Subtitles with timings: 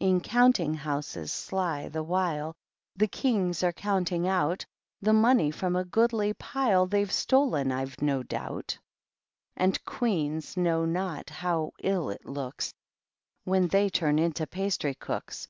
[0.00, 2.56] In Counting Houses sly, the while,
[2.96, 4.66] The Kings are counting out
[5.00, 8.76] The Money from a goodly pile They^ve stolen, I have no doubt.
[9.56, 12.74] And Queens know not how ill it looks
[13.44, 15.46] When they turn into pastry cooks.